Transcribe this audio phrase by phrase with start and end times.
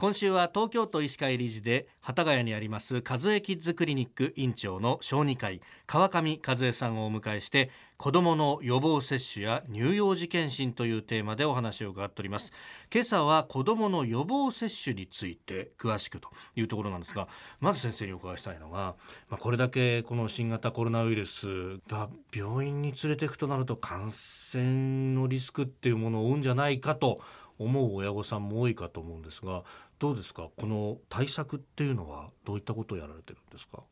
[0.00, 12.50] 今週は東京都医師会理事で幡ヶ谷にあります和江キッズクリニック院長の小児科医川上和江さんをお迎えして子どもの予防接種や乳幼児検診というテーマでお話を伺っております。
[12.90, 17.28] 今朝は子どもの予防接種について詳しくというところなんですが
[17.60, 18.94] まず先生にお伺いしたいのが、
[19.28, 27.20] まあ、これだけこの新型コロナウイルスが病院に連れていくとなると感染のリスクっていうものを負うんじゃないかと
[27.60, 29.62] 思う親御さんも多いかと思うんですが
[29.98, 30.48] どうですか？
[30.56, 33.82] この対策っていうのはどういったことをやられてるんですか？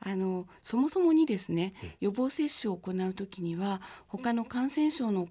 [0.00, 5.28] あのそもそもにですね予防接種を行う時には他の感染症の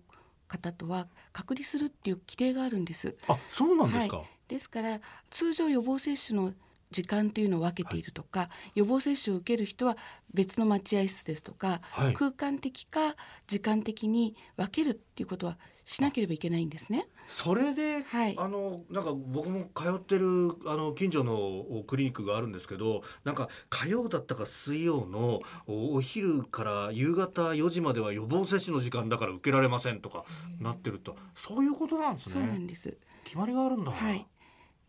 [0.48, 3.18] 方とは隔離するっていう規定があるんです。
[3.28, 6.54] あそうなんですか、はい、ですから通常予防接種の
[6.92, 9.98] 時間というのを分けているとか、はい、予防接種を受ける人は
[10.34, 13.16] 別の待合室ですとか、はい、空間的か
[13.48, 17.08] 時間的に分けるっていうことはしなければいけないんですね。
[17.28, 30.26] それで、はい、あのなんか僕も通ってるあの近所のクリニックがあるんですけどなんか火曜だったか水曜のお昼から夕方4時までは予防接種の時間だから受けられませんとか
[30.60, 32.34] なってると、そういうことなんですね。
[32.34, 33.92] そうなんです決まりがあるんだ。
[33.92, 34.26] はい。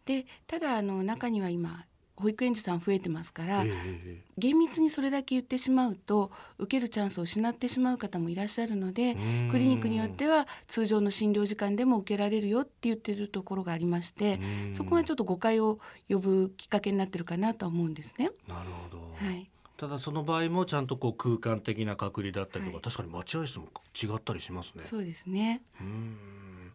[0.05, 1.85] でただあの中には今
[2.23, 9.15] 保育園児さん増えてますから、えー、厳密にそれだけ言ってしまうと受けるチャンスを失ってしまう方もいらっしゃるので
[9.51, 14.41] クリニックによっては通常の診療時間でも受けられるよって言ってるところがありまして
[14.73, 15.79] そこがちょっと誤解を
[16.09, 18.31] 呼ぶきっかけになってるかなと思うんですね。
[18.47, 19.49] なるほど、はい。
[19.77, 23.67] ただその場合もちゃんとこう空間的な隔離だったりとか、はい、確かに待合室も
[24.01, 24.85] 違ったりしますね。
[24.85, 25.61] そうですね。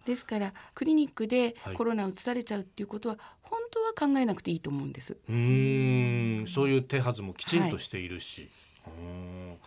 [0.08, 5.18] ですからクリニックでコロナを移されちゃうっていうことは本当は考えなくていいと思うんです。
[5.30, 6.46] うん。
[6.48, 8.50] そういう手はずもきちんとしているし。
[8.84, 9.58] はい。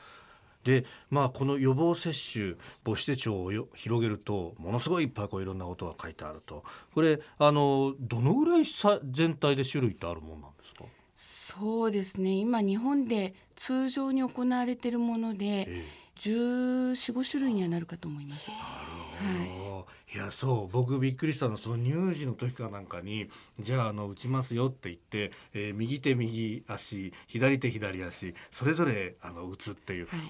[0.64, 6.64] でまあこの予防接種母子手帳を広げるとものすごいいっぱいこういろんなことが書いてあると。
[6.94, 10.84] これあのどのぐらいさ全体で種類ってあるもんなんですか？
[11.16, 12.32] そうですね。
[12.32, 15.84] 今日本で通常に行われているもので、ええ、
[16.16, 18.50] 1415種類にはなるかと思います。
[18.50, 19.48] なるほど、はい、
[20.12, 30.20] いやそう僕びっくりしたのその乳児の時かなんかにじゃああの打ちますよって言って、えー、右手右足左手左足それぞれあの打つっていう、はい、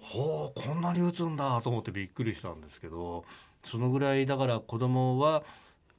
[0.00, 3.24] ほうこんなに打つんだと思ってびっくりしたんですけど
[3.64, 5.42] そのぐらいだから子供は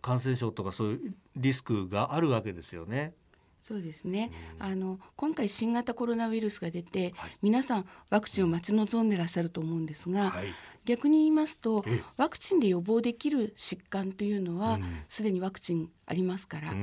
[0.02, 3.14] 感染症とかそういうリスクがあるわけですよね。
[3.62, 10.54] そうですね、あの今回新型コロナウイルスが出て、はい、皆さんワクチンを待ち望んでらっしゃると思うんですが、はい、
[10.88, 11.84] 逆に言いますと
[12.16, 16.74] ワクチンで予防できる疾患というのはすで、にワクチンありますから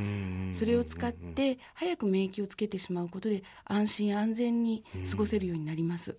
[0.53, 6.17] それを使って早く免疫をつけてしまうことで安心安全に過ごせるようになります。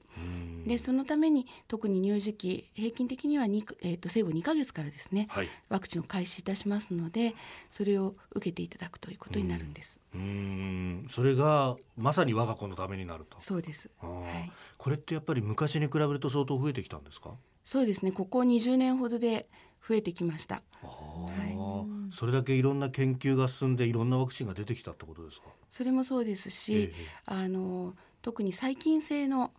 [0.66, 7.36] でそのために特に乳児期平均的には、えーと、生後2ヶ月からですね、はい、ワクチンを開始いたしますので
[7.70, 10.00] それを受けていただくということになるんです。
[10.16, 13.40] うんそれがまさに我が子のためになると。
[13.40, 13.92] そうです。
[14.02, 14.08] は
[14.48, 17.36] い、これってやっぱり昔に比べると相当増えてきたんですか？
[17.66, 18.12] そうですね。
[18.14, 19.50] ここ20年ほどで
[19.86, 20.62] 増えてきました。
[20.82, 25.48] はい、それだけいろんな研究が進んでいろんなワクチンが出てきたってことですか？
[25.70, 29.52] それもそうですし、えあの特に細菌性の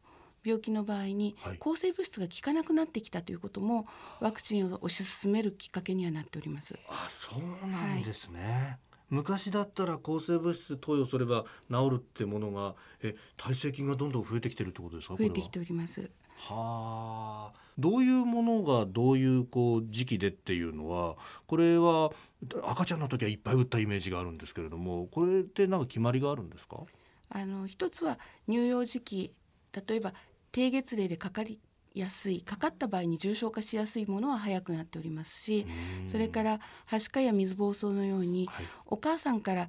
[0.44, 3.86] 病気の場合に抗生物質が効かなくなってきたということも
[4.20, 6.78] ワクチンを推し進めるきっかけにはなっております。
[6.88, 8.40] あ、そうなんですね。
[8.40, 15.16] はい昔だったら抗生物質投与すれば治るってものがえ耐性菌がどんどん増えてきてるってことですか？
[15.16, 16.10] 増えてきております。
[16.36, 17.60] はあ。
[17.78, 22.10] どういうものがどういうこう時期でっていうのはこれは
[22.64, 26.78] 赤ちゃんの時はいっぱい打ったイメージがあるんですけれどもこれってなんか決まりがあるんですか？
[27.28, 28.18] あの一つは
[28.48, 29.34] 乳幼児期
[29.86, 30.14] 例えば
[30.52, 31.58] 低月齢でかかり
[31.96, 35.66] やすいかかった場合に重症化しやすいものは早くなっておりますし
[36.08, 39.68] それからはしかや水疱瘡のように、はい、お母さんから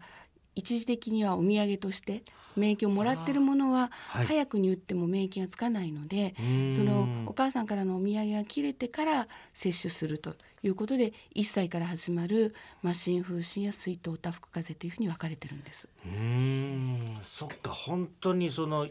[0.57, 2.23] 一時的にはお土産として
[2.55, 15.87] 免疫をもらってるものは早くに打っても免疫がつかないので、はい、そのお母さんからのお土産が切れてから接種するということで1歳から始まる、まあ、新風疹や水痘多腹風邪というふうに分かれてるんです。
[16.03, 17.17] うん。
[17.21, 18.87] そっか本当にその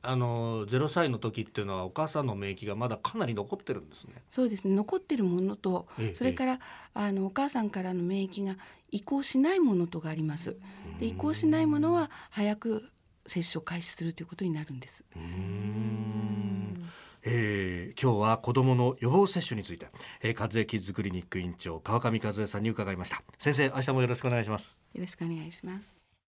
[0.00, 4.14] あの0歳の時っていうのはお母さんの免疫がまだかなり残ってるんですね。
[4.30, 4.74] そうですね。
[4.74, 6.58] 残ってるものと、ええ、それから
[6.94, 8.56] あのお母さんからの免疫が
[8.90, 10.56] 移行しないものとがあります。
[10.98, 12.90] で移行しないものは早く
[13.26, 15.04] 接種を開始するということになるんです。
[17.22, 19.88] えー、今日は子どもの予防接種について、
[20.22, 23.22] えー、和江キッズクリニック院長川上和江さんに伺いました。
[23.38, 24.80] 先生明日もよろしくお願いします。
[24.94, 25.99] よろしくお願いします